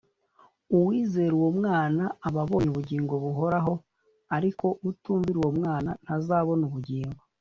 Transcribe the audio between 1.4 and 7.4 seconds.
mwana aba abonye ubugingo buhoraho, ariko utumvira uwo mwana ntazabona ubugingo